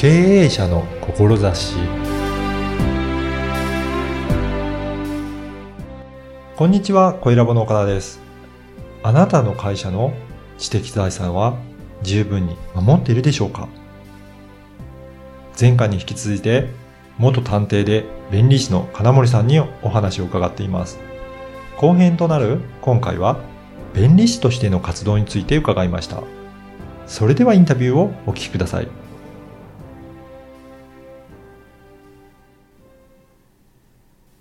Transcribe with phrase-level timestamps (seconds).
[0.00, 1.76] 経営者の志
[6.56, 8.18] こんにちは、小ラボの岡田です。
[9.02, 10.14] あなたの会社の
[10.56, 11.58] 知的財産は
[12.00, 13.68] 十分に守っているでしょうか？
[15.60, 16.68] 前回に引き続いて、
[17.18, 20.98] 元探偵で弁理士の金森さんにお話を伺っています。
[21.76, 23.38] 後編となる今回は、
[23.92, 26.22] 弁理士としての活動について伺いました。
[27.06, 28.88] それではインタビューをお聞きください。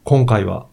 [0.09, 0.65] 今回は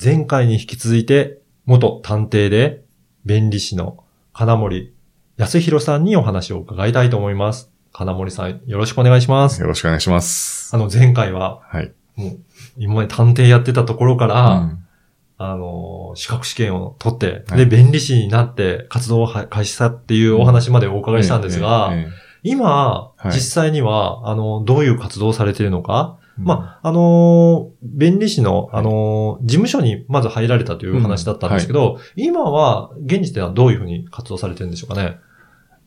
[0.00, 2.84] 前回に引き続いて元探偵で
[3.24, 4.94] 弁理士の金森
[5.36, 7.72] 康弘さんにお話を伺いたいと思います。
[7.92, 9.60] 金森さんよろしくお願いします。
[9.60, 10.72] よろしくお願いします。
[10.72, 11.92] あの前回ははい。
[12.14, 12.38] もう
[12.76, 14.86] 今まで探偵やってたところから、うん
[15.38, 21.92] あの、資格試験を取って、で、はい弁理士になって活動をは開始したっていうお話までお伺いしたんですが、
[22.44, 35.18] 今、はい実際には、あの、どういう活動をされているのか、えまあ、あのー弁理士の、はいあのー事務所にまず入られたというお話だったんですけど、今は、現時点ではどういうふうに活動されてるんでしょうかね？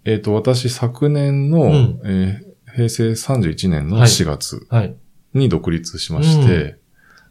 [0.06, 4.96] えっ、と、私、昨年の、うんえー平成31年のはい4月はい。
[5.34, 6.80] に独立しまして、う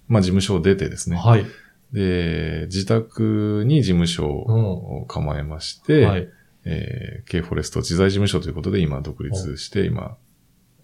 [0.09, 1.17] まあ、事務所を出てですね。
[1.17, 1.47] はい。
[1.93, 6.29] で、自宅に事務所を構えまして、はい。
[6.65, 10.17] えー、K フォレスト知財事務所ということで今独立して、今、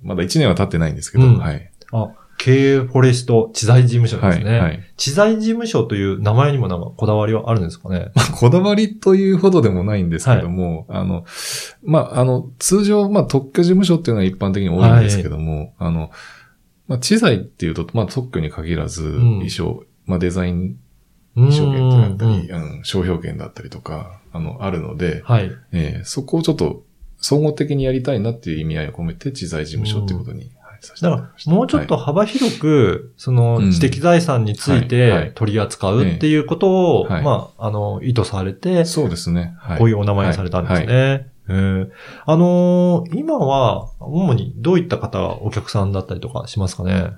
[0.02, 1.70] まだ1年は経ってないんですけど、うんはい。
[1.92, 4.50] あ、経営フォレスト知財事務所ですね。
[4.50, 4.60] はい。
[4.60, 4.80] はい。
[4.96, 8.10] 知財事務所という名前にもなんかこだわりはあるんですかね？
[8.14, 11.24] まあ、こだわりというほどでもないんですけども、あの、
[11.82, 16.10] まあ、あの、通常、まあ、特許事務所っていうのは一般的に多いんですけども、あの、
[16.86, 20.76] まあ、知財っていうと、まあ、特許に限らず、ん衣装、まあ、デザイン
[21.36, 25.50] うん証券ってなったり、うんうん、商標権だったりとか、あの、あるので、はい。
[25.72, 26.84] えーそこをちょっと、
[27.18, 30.50] 総合的にやりたいなっていう意味合いを込めて、知財事務所っていうことに、
[30.88, 31.30] だか。
[31.46, 33.70] ら、もうちょっとはい幅広く、その、うん。
[33.72, 34.80] 知的財産についはい。
[34.80, 35.32] はてい。
[35.34, 39.54] 取り扱うっていうことを、はいまあ、あの、意図されて、そうですね。
[39.58, 39.78] はい。
[39.78, 41.30] こういうお名前にされたんですね。
[41.46, 47.12] あのー今は、主にどういった方がお客さんだったりとかしますかね？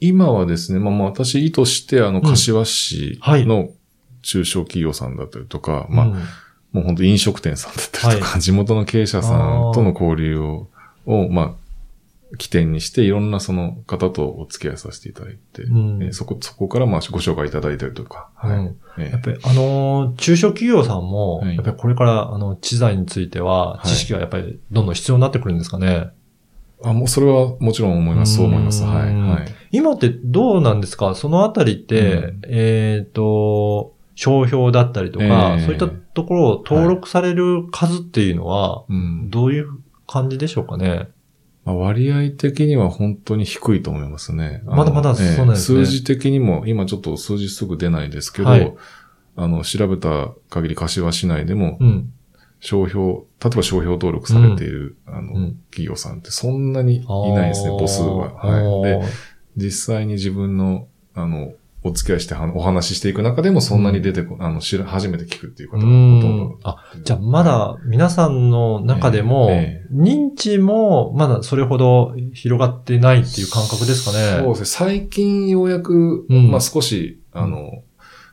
[0.00, 2.22] 今はですね、まあ、まあ私意図して、あの、ん。
[2.22, 3.44] 柏市はい。
[3.44, 3.68] の
[4.22, 6.12] 中小企業さんだったりとか、まあ、うん。
[6.72, 10.68] もう本当飲食店さんだったりとか、地元の経営者さんとの交流を、
[11.04, 11.54] をまあ、
[12.38, 26.10] 起点にして、いろんなその方とお付き合いさせていただいて、うんえーそこ、そこからまあご紹介いただいたりとか、はいうんえーやっぱり、あのー中小企業さんも、はいやっぱりこれから、あの、知財については、はい知識がやっぱりどんどん必要になってくるんですかね？
[26.82, 28.36] あ、もうそれはもちろん思います。
[28.36, 28.84] そう思います。
[28.84, 29.14] うんはい。
[29.14, 29.48] はい。
[29.72, 31.14] 今ってどうなんですか？
[31.14, 35.24] そのあたりって、うんえっ、と、商標だったりとか、
[35.58, 39.30] ええそういったところを登録される数っていうのは、うん。
[39.30, 39.68] どういう
[40.06, 41.08] 感じでしょうかね？
[41.64, 44.62] まあ、割合的には本当に低いと思いますね。
[44.66, 48.74] あのまだまだそうなんですね数字的にも、今ちょっと数字すぐ出ないですけど、はい
[49.36, 52.12] あの、調べた限り柏市内でも、うん。
[52.62, 58.34] 商標、例えば商標登録されている、あの、うん企業さんってそんなにいないですね、母数は。
[58.42, 59.00] あーはい。
[59.00, 59.06] で、
[59.56, 66.58] 実際に自分の、あの、お付き合いしてはお話ししていく中でもそんなに出てこ、あの、知ら、初めて聞くっていう方がほとんど。
[66.62, 74.42] あ、じゃあまだ皆さんの中でもええ、認知もまだそれほど広がってないっていう感覚ですかね。
[74.42, 74.66] そうですね。
[74.66, 77.82] 最近ようやく、うんまあ少し、あの、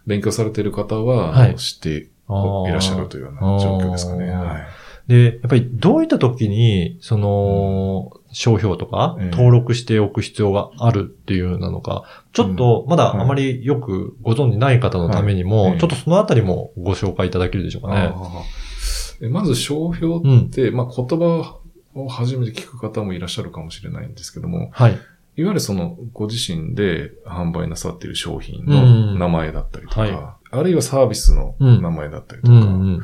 [0.05, 4.29] 勉強されている方は、はい知っていらっしゃるというような状況ですかね。
[4.29, 4.67] はい。
[5.07, 9.29] で、やっぱりどういった時に、その、商標とかええ。
[9.31, 12.03] 登録しておく必要があるっていうなのか、
[12.33, 19.29] ちょっとまだあまりよくご存じない方のためにも、ちょっとそのあたりもご紹介いただけるでしょうかね。
[19.29, 20.39] まず商標うん。
[20.41, 20.49] っ。
[20.49, 21.57] て、まあ言葉
[21.95, 24.91] を初めて聞く方もいらっしゃるかもしれないんですけども、はい。
[24.91, 28.69] いわゆるそのご自身で販売なさっている商品うん。
[28.69, 30.11] の名前だったりとか、はい。
[30.51, 31.81] あるいはサービスのうん。
[31.81, 32.65] 名前だったりとか、うんう
[32.97, 33.03] ん。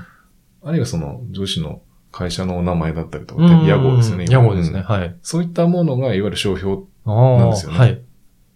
[0.63, 1.81] あるいはその上司の
[2.13, 4.25] 会社の名前だったりとか、うん屋号ですよね。
[4.29, 4.79] 屋号ですね。
[4.79, 5.15] うんはい。
[5.23, 8.01] そういったものがいわゆる商標、なんですよねはい。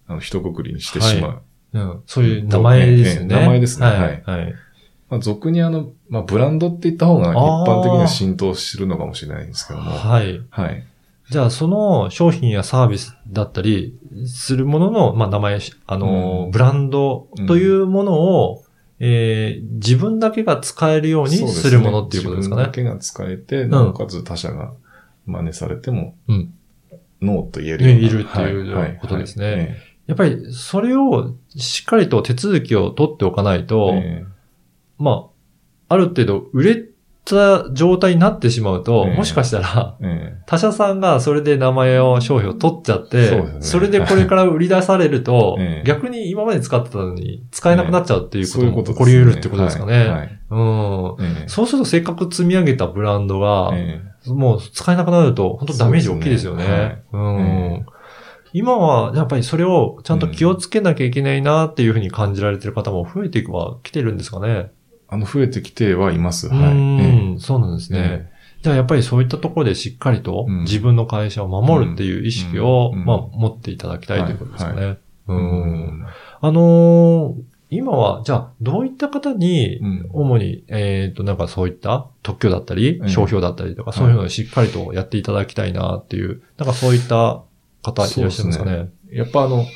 [0.06, 1.42] あの、一括りにしてしまう。
[1.74, 2.02] うん。
[2.06, 3.34] そういう名前ですよね。
[3.34, 3.98] ええ名前ですねはい。
[3.98, 4.54] はいはい。
[5.10, 9.90] まあ、俗にあの、まあ、ブランドって言った方が一般的には浸透するのかもしれないんですけども。
[9.90, 10.40] はい。
[10.50, 10.84] はい。
[11.30, 18.64] じゃあ、その商品やサービスだったりするものの、まあ、名前、あの、うんブランドというものを、
[19.00, 22.62] えー自分だけが使えるようにすするものっていうことですかね。
[22.62, 24.72] 自分だけが使えて、なおかつ他社が
[25.26, 26.54] 真似されても、うん。
[27.20, 28.00] ノーと言えるような。
[28.00, 29.46] ねいるっていうことですね。
[29.46, 29.54] はい。
[29.60, 29.76] え
[30.08, 33.60] やっぱり、それをしっかりと手続きを取っておかない。
[33.60, 34.24] えと、え
[34.98, 35.28] ま
[35.88, 36.87] あ、ある程度売れ
[37.28, 39.16] た状態になってしまうと、ええ。
[39.16, 45.86] もしかしたら、え他社さんがそれで名前を、商標を取っちゃって、それでこれから売り出されると、ええ。
[45.86, 50.40] 逆に今まで使ってたのに使えなくなっちゃうっていうことも起こり得るってことですかね。
[51.46, 57.02] そうするとせっかく積み上げたブランドが、えもう使えなくなると、本当ダメージ大きいですよね。
[58.52, 64.70] 今は、やっぱりそれをちゃんと気をつけなきゃいけないなっていうふうに感じられてる方も増えていくは来てるんですかね。
[65.08, 66.48] あの、増えてきてはいます。
[66.48, 66.74] はい。
[67.40, 67.98] そうなんですね。
[68.32, 70.62] えじゃあやっぱりそういったところでしっかりとうん。
[70.62, 74.80] 自分の会社を守るっていう意識を、まあ、持っていただきたいということですかね。
[74.82, 74.96] え
[75.28, 75.40] ううん。
[76.00, 76.06] ん。
[76.40, 80.08] あのー今は、じゃあ、どういった方に、うん。
[80.14, 87.42] 主に、えっ、と、なんかそういった特許だったりえ、え商標だったりとか、そういうのをしっかりとやっていただきたいなっていう、なんかそういった
[87.82, 88.88] 方いらっしゃるんですかね。
[89.12, 89.66] やっぱあの、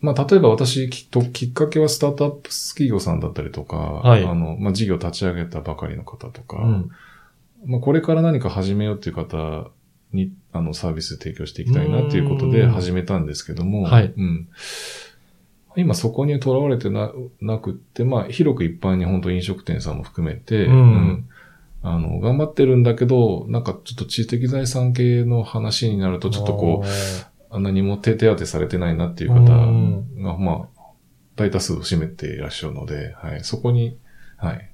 [0.00, 4.24] まあ、例えば私きっと、きっかけはスタートアップ企業さんだったりとか、はい。
[4.24, 6.90] あの、まあ、事業立ち上げたばかりの方とか、うん。
[7.66, 9.70] まあ、これから何か始めようっていう方
[10.12, 12.70] に、あの、サービス提供していきたいなっていうことでうん。
[12.70, 14.12] 始めたんですけども、はい。
[14.16, 14.48] うん。
[15.76, 21.28] 今そこにとらわれてな、なくって、まあ、広く一般に本当飲食店さんも含めて、うん。
[21.82, 26.86] あの、頑張ってるんだけど、なんかちょっと知的財産系の話になると、ちょっとこう、
[27.58, 30.82] 何も手手当てされてないなっていう方うんが、まあ、
[31.36, 33.98] 大多数を占めていらっしゃるので、はい、そこに、
[34.36, 34.70] はい。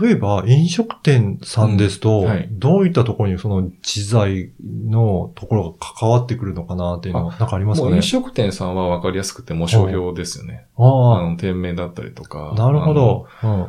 [0.00, 7.96] 例えば、飲食店さんですと、うんはいどういったところにその知財のところが関わってくるのかなっていうのは、なんかありますかね？
[7.96, 10.66] 飲食店さんは分かりやすくて、もう商標ですよね。
[10.76, 12.52] ああの、店名だったりとか。
[12.52, 13.26] あ、なるほど。
[13.42, 13.68] うん。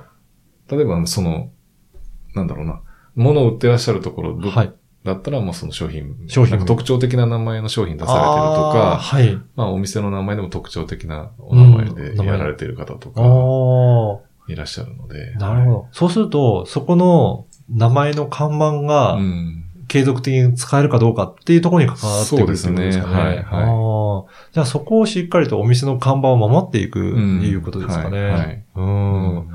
[0.67, 1.49] 例えば、その、
[2.35, 2.81] なんだろうな、
[3.15, 4.73] 物を売ってらっしゃるところ、どはい。
[5.05, 9.35] だったら、もうその商品、商品特徴的な名前の商品出されてるとか、はい。
[9.55, 15.33] まあお店の名前でも特徴的なお名前うんで名前やられてる方とかあいらっしゃるので。
[15.35, 15.87] あ、なるほど。
[15.91, 19.61] そうすると、そこの名前の看板がうん。
[19.87, 22.77] 継続的に使えるかどうかっていうところに関わってくるってことですかね。
[22.77, 28.23] そうですねはいはいああじゃあそこをしっかりとお店の看板を守っていくってうんいうことですかね。
[28.23, 29.47] はいはいうん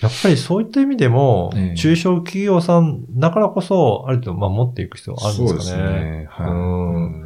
[0.00, 5.56] やっぱりそういった意味でも、ええ中小企業さんだからこそ、ある程度守っていく必要あるんですかね。
[5.56, 6.28] そうですね。
[6.30, 6.50] はい。
[6.50, 7.24] うん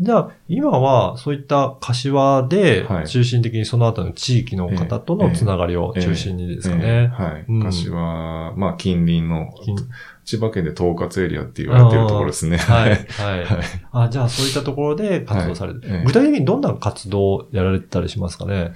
[0.00, 7.06] じゃあ、今はそういった柏ではい中心的にその後の地域の方とのつながりを中心にですかええね。
[7.08, 7.44] はい。
[7.46, 9.76] うん柏、まあ近隣の近、
[10.24, 12.56] 千葉県で統括エリアって言われてるところですね。
[12.56, 12.90] はい。
[12.90, 13.46] ははいい。。
[13.92, 18.72] あ、じゃあそういったところで活動されて、具体的にどんな活動をやられてたりしますかね？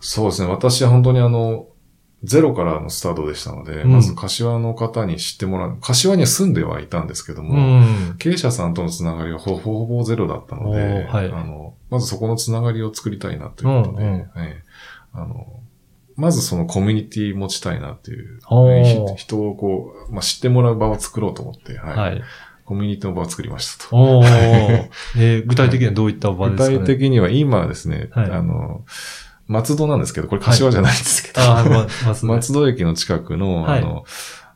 [0.00, 0.50] そうですね。
[0.50, 1.66] 私は本当にあの、
[2.24, 3.92] ゼロからのスタートでしたので、うん。
[3.92, 5.78] まず柏の方に知ってもらう。
[5.80, 8.16] 柏には住んではいたんですけども、ん。
[8.18, 11.26] 経営者さんとのつながりはほほぼゼロだったので、はい。
[11.26, 14.18] あの、まずそこのつながりを作りたいなということで、うんうん。
[14.18, 14.56] はい
[15.14, 15.46] あの、
[16.16, 19.14] まずそのコミュニティ持ちたいなっていう、おー。
[19.14, 21.96] ひ人をこう、まあ、知ってもらう場を作ろうと思って、はい。
[21.96, 22.22] はい。
[22.64, 24.22] コミュニティの場を作りましたと。
[24.24, 26.78] えー具体的にはどういった場具ですかね？
[26.80, 28.30] 体的には今はですね、はい。
[28.30, 28.84] あの、
[29.48, 32.32] 松戸なんですけど、これ柏じゃないんですけど、あー、ま、ますね。
[32.32, 34.04] 松戸駅の近くの、はいあの、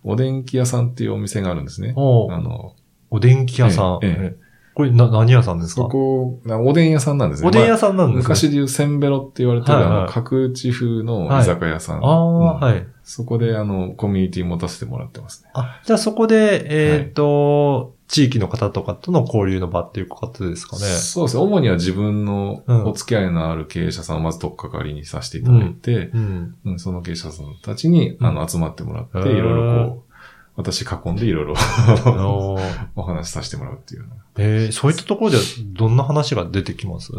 [0.04, 1.92] お電気屋さんっていうお店があるんですね。
[1.96, 2.76] おーあの、
[3.10, 3.98] お電気屋さん。
[4.02, 5.82] えええええこれな、何屋さんですか？
[5.82, 7.48] そこ、なおでん屋さんなんですね。
[7.48, 8.22] おでん屋ささんなんですね。
[8.22, 12.02] 昔で言うせんべろって言われてる、はいはいあの、角打ち風の居酒屋さん。
[12.02, 12.86] ああ、うんはい。
[13.02, 15.50] そこで、あの、コミュニティ持たせてもらってますね。
[15.52, 20.82] あ、じゃあそこで、えっ、と、地域の方とかとの交流の場っていうことですかね。
[20.84, 21.42] そうですね。
[21.42, 26.54] 主には自分のうんお付き合いのある経営者さんをまず取っかかりにさせていただいて、うん。
[26.66, 30.12] うんその経営者さんたちに、うんあの、集まってもらって、いろいろこう、
[30.56, 31.54] 私囲んでいろいろ
[32.94, 34.04] お話しさせてもらうっていう。
[34.36, 35.42] えーそういったところでは
[35.72, 37.12] どんな話が出てきます？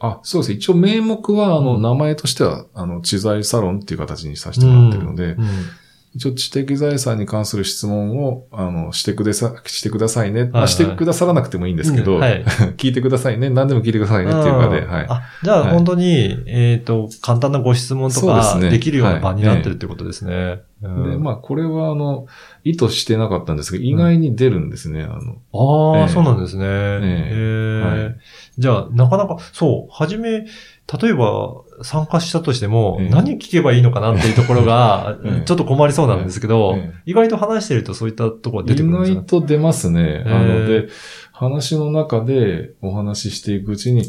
[0.00, 0.52] あ、そうです。
[0.52, 5.46] 一応名目は、あの、うん名前としては、あの、知財サロンっていう形にさせてもらってるので、うん
[6.14, 10.44] 一応知的財産に関する質問を、あの、してくださ、してくださいね。
[10.44, 12.44] まあ、はいしてくださらなくてもいいんですけど、うんはい。
[12.76, 13.48] 聞いてくださいね。
[13.48, 15.06] 何でも聞いてくださいねっていうかで、うんはい。
[15.08, 20.32] あ、じゃあはい本当に、えっ、と、簡単なご質問とかですねできるような場になってるってことですね。
[20.32, 22.26] うんで、まあ、これは、あの、
[22.64, 25.04] 意図してなかったんですけど、意外に出るんですね。
[25.04, 26.64] あの、ああ、ええそうなんですね。
[26.64, 28.16] へええはい
[28.58, 30.44] じゃあ、なかなか、そう、はじめ、
[31.00, 40.02] 例えば参加したとしても、ええ何聞けばいいのかなっていうところがええ、 ちょっと困りそうなんですけど、え意外と話してるとそういったところが出て意くるんですよ外と出ますね。
[40.02, 40.30] ええ。
[40.30, 40.88] あの、で、
[41.32, 44.04] 話の中でお話ししていくうちに、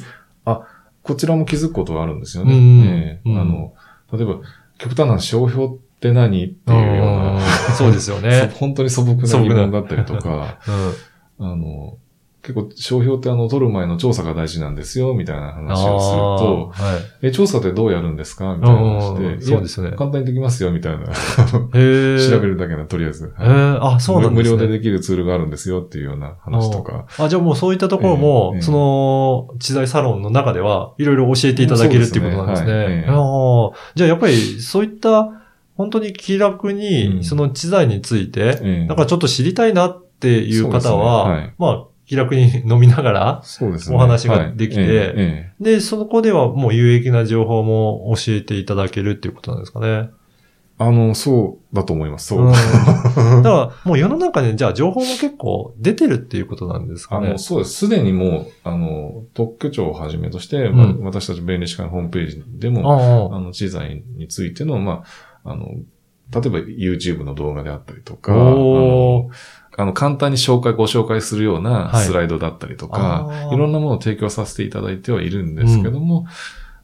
[0.45, 0.61] あ、
[1.03, 3.21] こちらも気づくことがあるんですよね。
[3.25, 3.73] うんあの、
[4.11, 4.39] 例えば、
[4.77, 7.41] 極端な商標って何っていうような、うん
[7.75, 8.49] そうですよね。
[8.53, 10.59] そ本当に素朴な疑問だったりとか、
[11.39, 11.51] うん。
[11.51, 11.97] あの、
[12.43, 17.27] 結構、商標ってあの、取る前の調査が大事なんですよ、みたいな話をすると、はい。
[17.27, 18.53] え、調査ってどうやるんですか？
[18.55, 19.95] みたいな話うんで、そうですよね。
[19.95, 21.05] 簡単にできますよ、みたいな。
[21.05, 21.09] 調
[21.71, 23.33] べるだけな、とりあえず。
[23.37, 24.55] あ、そうなんですね。
[24.55, 27.05] 無料でできるツールがあるんですよっていうような話とか。
[27.17, 32.73] あ、じゃあもうそういったところも、ええその、知財サロンの中では、いろいろ教えていただけるっていうことなんですね。
[32.73, 32.83] はい。
[32.83, 33.71] えー。
[33.95, 35.29] じゃあやっぱり、そういった、
[35.77, 37.23] 本当に気楽うに、ん。
[37.23, 38.85] その知財について、ええ。
[38.85, 41.35] なんかちょっと知りたいなっていう方は、ね。
[41.35, 41.53] はい。
[41.57, 43.95] まあ、気楽に飲みながら、そうですね。
[43.95, 49.87] お話ができてはいえええで、そこではもう有益な情報も教えていただけるっていうことなんですかね。
[49.87, 50.09] え
[50.79, 52.27] あの、そうだと思います。
[52.27, 52.49] そう。
[52.49, 52.51] ん
[53.43, 57.37] だから、もう世の中にじゃあ情報も結構出てるっていうことなんですかねあの、。
[57.37, 57.73] そうです。
[57.73, 65.03] すでにもう、あの、特許庁をはじめとして、んまあ私たち弁理士会のホームページでも、ああの、知財についての、ま
[65.43, 69.29] あ、あの、例えば YouTube の動画であったりとか、あの
[69.77, 72.05] あの、簡単に紹介、ご紹介するようなはい。
[72.05, 73.53] スライドだったりとか、あー。
[73.53, 76.25] い、ろんなものを提供させていただいてはいるんですけども、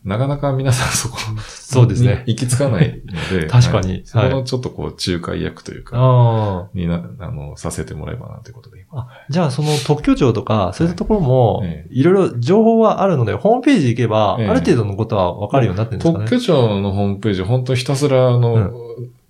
[0.06, 2.24] なかなか皆さんそこそうですね。
[2.26, 3.92] に 行き着かないので、 確かに。
[3.92, 4.02] はい。
[4.06, 8.86] そこのちょっとこう、仲介役というか、あにな、あの、させてもらえばなということで。
[8.94, 9.08] あ。
[9.30, 14.46] じゃあ、その特許庁とか、そういったところもえ、いろいろ情報はあるので、ホームページ行けば、あえ。
[14.46, 16.26] える程度のことはわかるようになってるんですかね。
[16.26, 18.72] 特許庁のホームページ、本当にひたすら、あの、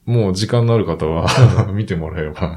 [0.09, 1.27] もう時間のある方は、
[1.71, 2.55] 見てもらえば、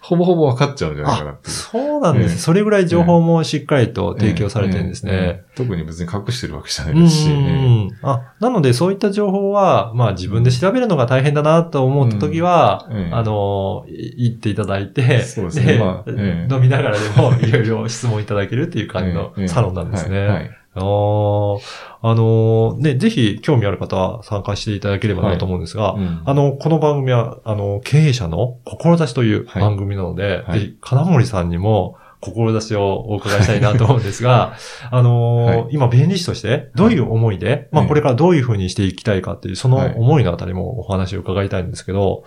[0.00, 1.34] ほぼほぼ分かっちゃうんじゃないかな。
[1.42, 2.32] そうなんです。
[2.32, 2.38] ええ。
[2.38, 5.12] それぐらい情報もしっかりと提供されてるんですね。
[5.12, 5.18] ええ。
[5.18, 5.44] ええ。
[5.56, 12.96] 特に別に隠してるわけじゃなうんいですし、うんうんあ、なのでそういった情報は、まあ自分で調べるのが大変だなと思った時は、うん。
[12.98, 13.12] ええ。
[13.12, 15.78] あの、い行っていただいて、そうですね。
[15.78, 16.54] まあええ。
[16.54, 19.48] 飲みながらでもいろいろ質問いただけるっていう感じのええ。
[19.48, 20.26] サロンなんですね。
[20.26, 21.60] はいはいあー。
[22.02, 26.22] あのね、ぜひ興味ある方は参加していただければなと思うんですが、うん。
[26.24, 29.62] あの、この番組は、あの、経営者の志というはい。
[29.62, 30.60] 番組なので、はい。
[30.60, 34.54] ぜひ、金森さんにも、志をお伺いしたいなと思うんですが、
[34.90, 35.66] あのーはい。
[35.70, 39.94] 今、弁理士として、どういう思いで、まあ、ええこれからどういうふうにしていきたいかっていう、そのはい。
[39.96, 42.24] 思いのあたりもお話を伺いたいんですけど、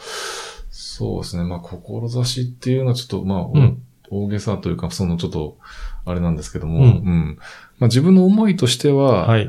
[0.70, 1.44] そうですね。
[1.44, 5.58] まあ、志っていうのはちょっと、まあ、うん大げさというか、そのちょっと、
[6.06, 7.38] あれなんですけども、ううんん。
[7.80, 9.46] まあ、自分の思いとしては、はい。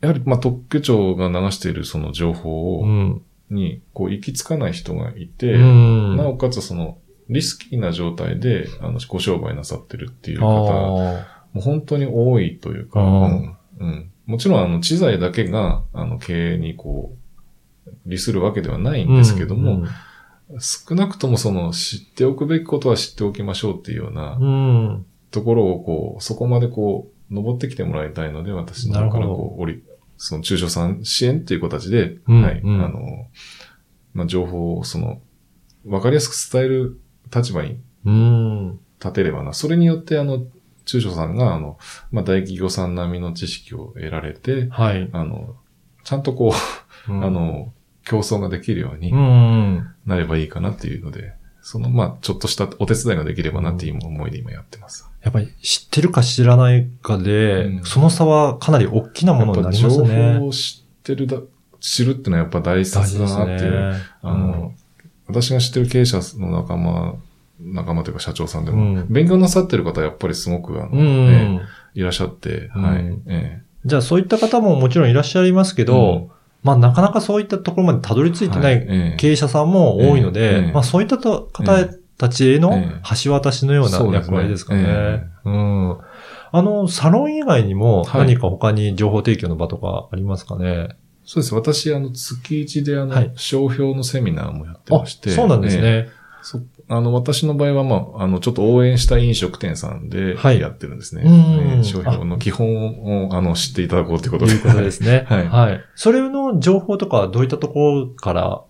[0.00, 3.22] やはり、まあ、特許庁が流しているその情報を、うん。
[3.50, 6.16] に、こう、行き着かない人がいて、うん。
[6.16, 6.98] なおかつその、
[7.28, 17.16] リスキーな状態で、あの、ご商売なさってるっていうあ方、ーもう本当に多いというか、うんうんもちろん、あの、知財だけが、あの、経営にこ
[17.86, 19.84] う、利するわけではないんですけども、
[20.60, 25.00] 少なくともその、知っておくべきことは知っておきましょうっていうような。
[25.30, 29.82] ところを、こう、そこまでこう、登ってきてもらいたいので、私の方からこう、おり、
[30.16, 33.00] その中小さん支援っていう形で、うんはい、うんあの、
[34.14, 35.20] まあ、情報を、その、
[35.86, 37.00] わかりやすく伝える
[37.34, 38.80] 立場にうん。
[39.00, 39.52] 立てればな。
[39.52, 40.46] それによって、あの、
[40.84, 41.78] 中小さんが、あの、
[42.10, 45.08] まあ、大企業さん並みの知識を得られて、はい。
[45.12, 45.56] あの、
[46.04, 46.52] ちゃんとこ
[47.08, 47.72] う、うんあ、の、
[48.04, 49.88] 競争ができるようにうん。
[50.06, 55.08] なればいいかなっていうので、その、まあ、ちょっとしたお手伝いができればなっていう思いで今やってます。
[55.22, 60.08] やっぱり知ってるか知らないかで、うんその差はかなり大きなものになりますね。
[60.34, 61.38] 情報を知ってるだ、
[61.80, 63.94] 知るってのはやっぱ大切だなっていう。
[64.22, 64.74] あの、
[65.28, 67.14] 私が知ってる経営者の仲間、
[67.60, 71.60] 仲間というか社長さんでも、うん勉強なさってる方はやっぱりすごく、あの、うん、うんね
[71.94, 72.98] いらっしゃって、はい。
[72.98, 76.30] うんえじゃあそういった方ももちろんいらっしゃいますけえど、
[76.62, 78.74] まあなかなかそういったところまでたどり着いてなはい。
[78.74, 79.16] ええ。
[79.18, 81.84] 経営者さんも多いのえで、えまあそういったと方
[82.18, 83.16] たちへのええ。
[83.24, 84.36] 橋渡しのようなそうですね。
[84.36, 84.82] 役割ですかね。
[84.86, 85.98] えうん。
[86.54, 88.20] あの、サロン以外にもはい。
[88.26, 91.54] 何か他に情報提供の場とかありますかね、そうです。
[91.54, 93.32] 私、あの、月一で、あの、はい。
[93.36, 95.30] 商標のセミナーもやってあまして。
[95.30, 95.82] そうなんですええ。
[95.82, 96.08] ね。
[96.42, 96.60] そ
[96.94, 101.22] あの、私の場合は、まあ、あの、ちょっと応援した飲食店さんではいやってるんですね。
[101.24, 101.32] うん
[101.76, 104.52] ええ商標の基本を、あの、知っていただこうということで。
[104.52, 105.24] ということですね。
[105.30, 105.80] はいはい。
[105.94, 108.62] それの情報とかはどういったところから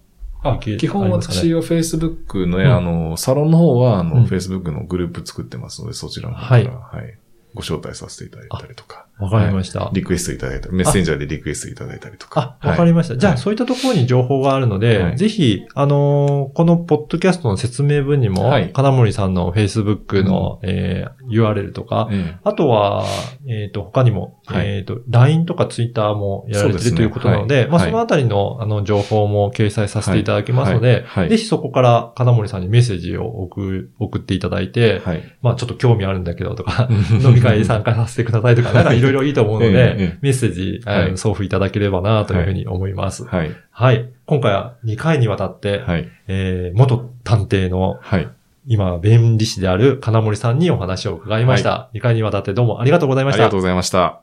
[0.45, 7.19] あ基本私は Facebook の、うんあの、サロンの方は、あの、うん Facebook のグループ作ってますので、そちらの方から、はい。
[7.55, 9.07] ご招待させていただいたりとか。
[9.19, 9.91] わかりました。
[9.93, 12.57] リクエストいただいたり、メッセンジャーでリクエストいただいたりとか。
[12.61, 13.17] あ、わかりました。
[13.17, 15.17] じゃあ、はいそういったところに情報があるので、はい。
[15.17, 18.73] ぜひ、あのーこのポッドキャストの説明文にも、はい。
[18.73, 23.05] 金森さんの Facebook の、えー URL とか、ええあとは、
[23.49, 24.77] えっ、と、他にも、はい。
[24.77, 27.91] えっ、と、LINE とか Twitter もやられてそうですねるということなので、まあ、はい。
[27.91, 31.05] そのあたりの、あの、情報も掲載させていただきますので、はい。
[31.05, 31.29] はい。
[31.31, 35.23] ぜひそこから金森さんにメッセージを送送っていただいて、はい。
[35.43, 36.89] まあ、ちょっと興味あるんだけどとか、
[37.23, 40.81] 飲み会に参加させてくださいとか、なんかいろいろいいと思うので、メッセージ、
[41.17, 43.25] 送付いただければなというふうに思います。
[43.25, 43.51] はい。
[43.71, 44.09] はい。
[44.27, 46.09] 今回は2回にわたって、はい。
[46.29, 48.29] えー元探偵のはい。
[48.67, 51.91] 今、弁理士である金森さんにお話を伺いました。
[51.95, 53.61] 2回にわたってどうもありがとうございましたありがとう。
[53.61, 54.21] ございました。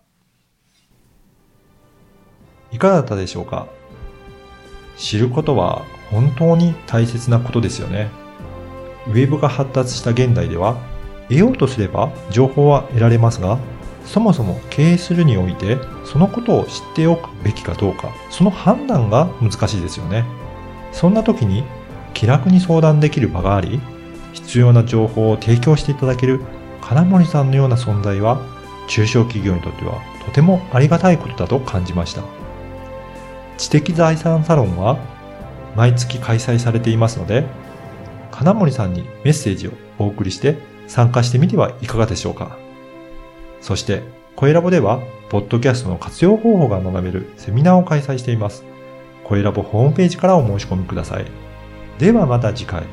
[2.71, 3.67] いかがだったでしょうか？
[4.97, 8.09] 知ることは本当に大切なことですよね。
[9.07, 10.77] ウェブが発達した現代では、
[11.29, 13.57] 得ようとすれば情報は得られますが、
[14.05, 20.25] そもそも経営するにおいて、そのことを知っておくべきかどうか、その判断が難しいですよね。
[20.91, 21.63] そんな時に
[22.15, 23.79] 気楽に相談できる場があり、
[24.33, 26.41] 必要な情報を提供していただける
[26.81, 28.41] 金森さんのような存在は、
[28.88, 32.24] 中小企業にとってはとてもありがたいことだと感じました。
[33.59, 34.98] 知的財産サロンは
[35.75, 37.45] 毎月開催されていますので、
[38.31, 40.57] 金森さんにメッセージをお送りして
[40.89, 42.58] 参加してみてはいかがでしょうか。
[43.62, 44.01] そして、
[44.36, 48.65] 声ラボでは、ポッドキャストの活用方法が学べるセミナーを開催しています。
[49.24, 51.25] 声ラボホームページからお申し込みください。
[52.00, 52.84] ではまた次回。